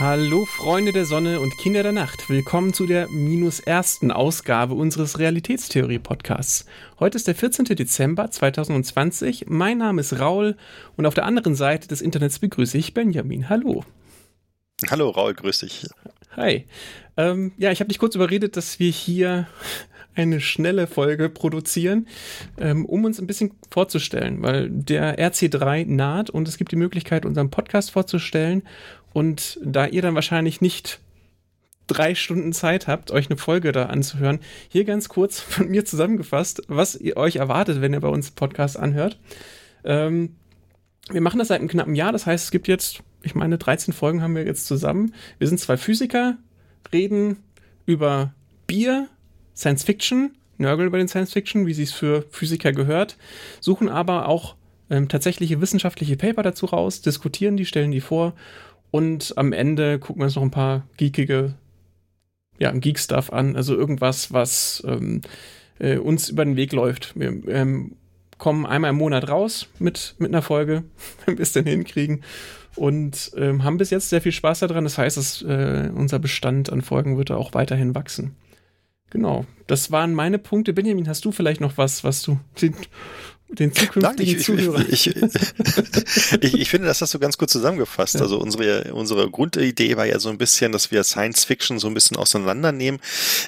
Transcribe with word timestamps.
Hallo 0.00 0.46
Freunde 0.46 0.92
der 0.92 1.04
Sonne 1.04 1.40
und 1.40 1.58
Kinder 1.58 1.82
der 1.82 1.92
Nacht. 1.92 2.30
Willkommen 2.30 2.72
zu 2.72 2.86
der 2.86 3.10
minus 3.10 3.60
ersten 3.60 4.10
Ausgabe 4.10 4.72
unseres 4.72 5.18
Realitätstheorie-Podcasts. 5.18 6.64
Heute 6.98 7.18
ist 7.18 7.26
der 7.26 7.34
14. 7.34 7.66
Dezember 7.66 8.30
2020. 8.30 9.48
Mein 9.48 9.76
Name 9.76 10.00
ist 10.00 10.18
Raul 10.18 10.56
und 10.96 11.04
auf 11.04 11.12
der 11.12 11.26
anderen 11.26 11.54
Seite 11.54 11.86
des 11.86 12.00
Internets 12.00 12.38
begrüße 12.38 12.78
ich 12.78 12.94
Benjamin. 12.94 13.50
Hallo. 13.50 13.84
Hallo 14.88 15.10
Raul, 15.10 15.34
grüß 15.34 15.58
dich. 15.58 15.86
Hi. 16.34 16.64
Ähm, 17.18 17.52
ja, 17.58 17.70
ich 17.70 17.80
habe 17.80 17.88
dich 17.88 17.98
kurz 17.98 18.14
überredet, 18.14 18.56
dass 18.56 18.78
wir 18.78 18.90
hier 18.90 19.48
eine 20.14 20.40
schnelle 20.40 20.86
Folge 20.86 21.28
produzieren, 21.28 22.06
ähm, 22.58 22.84
um 22.84 23.04
uns 23.04 23.20
ein 23.20 23.26
bisschen 23.26 23.52
vorzustellen, 23.70 24.42
weil 24.42 24.68
der 24.70 25.18
RC3 25.18 25.86
naht 25.86 26.30
und 26.30 26.48
es 26.48 26.56
gibt 26.56 26.72
die 26.72 26.76
Möglichkeit, 26.76 27.24
unseren 27.24 27.50
Podcast 27.50 27.90
vorzustellen. 27.90 28.62
Und 29.12 29.58
da 29.62 29.86
ihr 29.86 30.02
dann 30.02 30.14
wahrscheinlich 30.14 30.60
nicht 30.60 31.00
drei 31.86 32.14
Stunden 32.14 32.52
Zeit 32.52 32.86
habt, 32.86 33.10
euch 33.10 33.28
eine 33.28 33.36
Folge 33.36 33.72
da 33.72 33.86
anzuhören, 33.86 34.40
hier 34.68 34.84
ganz 34.84 35.08
kurz 35.08 35.40
von 35.40 35.68
mir 35.68 35.84
zusammengefasst, 35.84 36.62
was 36.68 36.94
ihr 36.96 37.16
euch 37.16 37.36
erwartet, 37.36 37.80
wenn 37.80 37.92
ihr 37.92 38.00
bei 38.00 38.08
uns 38.08 38.30
Podcast 38.30 38.78
anhört. 38.78 39.18
Ähm, 39.84 40.36
wir 41.10 41.20
machen 41.20 41.38
das 41.38 41.48
seit 41.48 41.60
einem 41.60 41.68
knappen 41.68 41.94
Jahr, 41.94 42.12
das 42.12 42.26
heißt, 42.26 42.44
es 42.44 42.50
gibt 42.50 42.68
jetzt, 42.68 43.02
ich 43.22 43.34
meine, 43.34 43.58
13 43.58 43.92
Folgen 43.92 44.22
haben 44.22 44.36
wir 44.36 44.44
jetzt 44.44 44.66
zusammen. 44.66 45.14
Wir 45.38 45.48
sind 45.48 45.58
zwei 45.58 45.76
Physiker, 45.76 46.36
reden 46.92 47.38
über 47.86 48.32
Bier, 48.66 49.08
Science 49.56 49.82
Fiction, 49.82 50.36
nörgeln 50.58 50.86
über 50.86 50.98
den 50.98 51.08
Science 51.08 51.32
Fiction, 51.32 51.66
wie 51.66 51.74
sie 51.74 51.82
es 51.82 51.92
für 51.92 52.24
Physiker 52.30 52.72
gehört, 52.72 53.16
suchen 53.58 53.88
aber 53.88 54.28
auch 54.28 54.54
ähm, 54.90 55.08
tatsächliche 55.08 55.60
wissenschaftliche 55.60 56.16
Paper 56.16 56.42
dazu 56.42 56.66
raus, 56.66 57.00
diskutieren 57.00 57.56
die, 57.56 57.66
stellen 57.66 57.90
die 57.90 58.00
vor 58.00 58.34
und 58.90 59.34
am 59.36 59.52
Ende 59.52 59.98
gucken 59.98 60.20
wir 60.20 60.24
uns 60.24 60.36
noch 60.36 60.42
ein 60.42 60.50
paar 60.50 60.86
geekige, 60.96 61.54
ja, 62.58 62.72
Geek-Stuff 62.72 63.32
an, 63.32 63.56
also 63.56 63.74
irgendwas, 63.74 64.32
was 64.32 64.82
ähm, 64.86 65.22
äh, 65.78 65.96
uns 65.96 66.28
über 66.28 66.44
den 66.44 66.56
Weg 66.56 66.72
läuft. 66.72 67.18
Wir 67.18 67.28
ähm, 67.48 67.96
kommen 68.38 68.66
einmal 68.66 68.90
im 68.90 68.96
Monat 68.96 69.28
raus 69.28 69.68
mit, 69.78 70.14
mit 70.18 70.30
einer 70.30 70.42
Folge, 70.42 70.84
wenn 71.26 71.38
wir 71.38 71.42
es 71.42 71.52
denn 71.52 71.66
hinkriegen. 71.66 72.22
Und 72.76 73.32
ähm, 73.36 73.64
haben 73.64 73.78
bis 73.78 73.90
jetzt 73.90 74.10
sehr 74.10 74.20
viel 74.20 74.32
Spaß 74.32 74.60
daran. 74.60 74.84
Das 74.84 74.96
heißt, 74.96 75.16
dass, 75.16 75.42
äh, 75.42 75.90
unser 75.94 76.18
Bestand 76.18 76.70
an 76.70 76.82
Folgen 76.82 77.18
wird 77.18 77.30
auch 77.30 77.52
weiterhin 77.52 77.94
wachsen. 77.94 78.36
Genau, 79.10 79.44
das 79.66 79.90
waren 79.90 80.14
meine 80.14 80.38
Punkte. 80.38 80.72
Benjamin, 80.72 81.08
hast 81.08 81.24
du 81.24 81.32
vielleicht 81.32 81.60
noch 81.60 81.76
was, 81.78 82.04
was 82.04 82.22
du 82.22 82.38
den 82.62 82.74
den 83.52 83.74
zukünftigen 83.74 84.02
Nein, 84.02 84.16
ich, 84.20 84.44
Zuhörer. 84.44 84.84
Ich, 84.88 85.06
ich, 85.08 85.14
ich, 86.40 86.54
ich, 86.54 86.70
finde, 86.70 86.86
das 86.88 87.00
hast 87.00 87.14
du 87.14 87.18
ganz 87.18 87.36
gut 87.36 87.50
zusammengefasst. 87.50 88.14
Ja. 88.14 88.22
Also 88.22 88.38
unsere, 88.38 88.94
unsere 88.94 89.28
Grundidee 89.30 89.96
war 89.96 90.06
ja 90.06 90.18
so 90.18 90.28
ein 90.28 90.38
bisschen, 90.38 90.72
dass 90.72 90.90
wir 90.90 91.02
Science 91.04 91.44
Fiction 91.44 91.78
so 91.78 91.88
ein 91.88 91.94
bisschen 91.94 92.16
auseinandernehmen. 92.16 93.00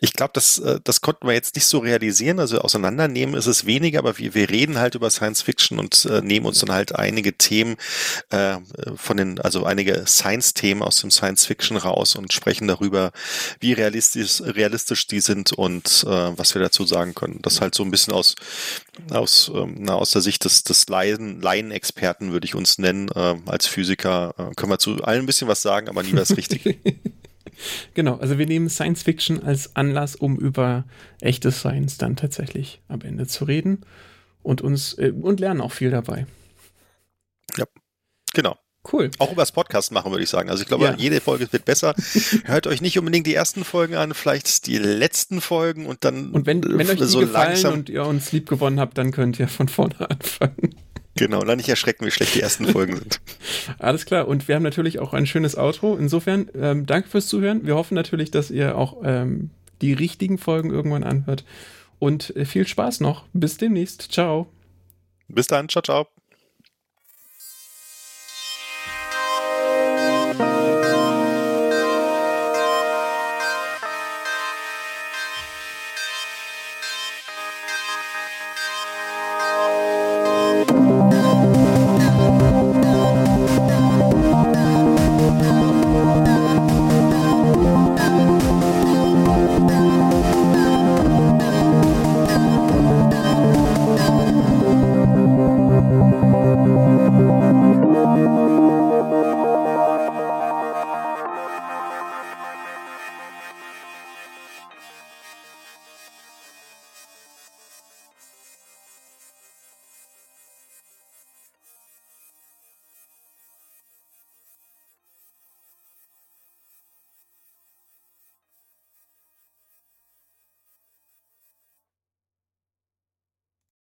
Ich 0.00 0.14
glaube, 0.14 0.32
das, 0.34 0.58
äh, 0.58 0.80
das 0.82 1.00
konnten 1.00 1.26
wir 1.26 1.34
jetzt 1.34 1.54
nicht 1.54 1.66
so 1.66 1.78
realisieren. 1.78 2.40
Also 2.40 2.60
auseinandernehmen 2.60 3.34
ist 3.34 3.46
es 3.46 3.66
weniger, 3.66 3.98
aber 3.98 4.18
wir, 4.18 4.34
wir 4.34 4.48
reden 4.48 4.78
halt 4.78 4.94
über 4.94 5.10
Science 5.10 5.42
Fiction 5.42 5.78
und 5.78 6.04
äh, 6.06 6.22
nehmen 6.22 6.46
uns 6.46 6.60
dann 6.60 6.72
halt 6.72 6.94
einige 6.94 7.34
Themen 7.34 7.76
äh, 8.30 8.56
von 8.96 9.16
den, 9.16 9.40
also 9.40 9.64
einige 9.64 10.04
Science-Themen 10.06 10.82
aus 10.82 11.00
dem 11.00 11.10
Science 11.10 11.46
Fiction 11.46 11.76
raus 11.76 12.16
und 12.16 12.32
sprechen 12.32 12.68
darüber, 12.68 13.12
wie 13.60 13.72
realistisch, 13.72 14.40
realistisch 14.40 15.06
die 15.06 15.20
sind 15.20 15.52
und 15.52 16.04
äh, 16.06 16.38
was 16.38 16.54
wir 16.54 16.62
dazu 16.62 16.84
sagen 16.84 17.14
können. 17.14 17.38
Das 17.42 17.60
halt 17.60 17.74
so 17.74 17.82
ein 17.82 17.90
bisschen 17.90 18.14
aus, 18.14 18.34
aus 19.10 19.50
ähm, 19.54 19.82
na, 19.90 19.96
aus 19.96 20.12
der 20.12 20.22
Sicht 20.22 20.44
des, 20.44 20.62
des 20.62 20.88
Laien, 20.88 21.40
Laienexperten 21.40 22.30
würde 22.30 22.44
ich 22.44 22.54
uns 22.54 22.78
nennen. 22.78 23.08
Äh, 23.08 23.36
als 23.46 23.66
Physiker 23.66 24.34
äh, 24.38 24.54
können 24.54 24.70
wir 24.70 24.78
zu 24.78 25.02
allen 25.02 25.20
ein 25.22 25.26
bisschen 25.26 25.48
was 25.48 25.62
sagen, 25.62 25.88
aber 25.88 26.02
nie 26.02 26.12
was 26.12 26.36
richtig. 26.36 26.78
genau, 27.94 28.16
also 28.16 28.38
wir 28.38 28.46
nehmen 28.46 28.68
Science 28.68 29.02
Fiction 29.02 29.42
als 29.42 29.74
Anlass, 29.74 30.14
um 30.14 30.38
über 30.38 30.84
echte 31.20 31.50
Science 31.50 31.98
dann 31.98 32.14
tatsächlich 32.14 32.80
am 32.86 33.00
Ende 33.00 33.26
zu 33.26 33.44
reden 33.44 33.84
und 34.42 34.60
uns 34.62 34.94
äh, 34.94 35.10
und 35.10 35.40
lernen 35.40 35.60
auch 35.60 35.72
viel 35.72 35.90
dabei. 35.90 36.26
Ja, 37.56 37.64
genau. 38.32 38.56
Cool. 38.90 39.10
Auch 39.18 39.32
über 39.32 39.42
das 39.42 39.52
Podcast 39.52 39.92
machen, 39.92 40.10
würde 40.10 40.24
ich 40.24 40.30
sagen. 40.30 40.48
Also 40.48 40.62
ich 40.62 40.68
glaube, 40.68 40.84
ja. 40.84 40.94
jede 40.96 41.20
Folge 41.20 41.52
wird 41.52 41.66
besser. 41.66 41.94
Hört 42.44 42.66
euch 42.66 42.80
nicht 42.80 42.98
unbedingt 42.98 43.26
die 43.26 43.34
ersten 43.34 43.64
Folgen 43.64 43.94
an, 43.94 44.14
vielleicht 44.14 44.66
die 44.66 44.78
letzten 44.78 45.42
Folgen 45.42 45.86
und 45.86 46.04
dann 46.04 46.30
Und 46.30 46.46
wenn, 46.46 46.62
wenn 46.62 46.88
euch 46.88 46.96
die 46.96 47.04
so 47.04 47.20
gefallen 47.20 47.50
langsam 47.50 47.74
und 47.74 47.90
ihr 47.90 48.04
uns 48.06 48.32
lieb 48.32 48.48
gewonnen 48.48 48.80
habt, 48.80 48.96
dann 48.96 49.12
könnt 49.12 49.38
ihr 49.38 49.48
von 49.48 49.68
vorne 49.68 50.08
anfangen. 50.08 50.74
Genau, 51.16 51.42
dann 51.42 51.58
nicht 51.58 51.68
erschrecken, 51.68 52.06
wie 52.06 52.10
schlecht 52.10 52.34
die 52.34 52.40
ersten 52.40 52.66
Folgen 52.66 52.96
sind. 52.96 53.20
Alles 53.78 54.06
klar. 54.06 54.26
Und 54.26 54.48
wir 54.48 54.54
haben 54.54 54.62
natürlich 54.62 55.00
auch 55.00 55.12
ein 55.12 55.26
schönes 55.26 55.56
Outro. 55.58 55.96
Insofern, 55.96 56.48
ähm, 56.54 56.86
danke 56.86 57.10
fürs 57.10 57.26
Zuhören. 57.26 57.66
Wir 57.66 57.74
hoffen 57.74 57.94
natürlich, 57.94 58.30
dass 58.30 58.50
ihr 58.50 58.76
auch 58.78 59.02
ähm, 59.04 59.50
die 59.82 59.92
richtigen 59.92 60.38
Folgen 60.38 60.70
irgendwann 60.70 61.04
anhört. 61.04 61.44
Und 61.98 62.34
äh, 62.36 62.46
viel 62.46 62.66
Spaß 62.66 63.00
noch. 63.00 63.24
Bis 63.34 63.58
demnächst. 63.58 64.12
Ciao. 64.12 64.50
Bis 65.28 65.46
dann. 65.46 65.68
Ciao, 65.68 65.82
ciao. 65.82 66.06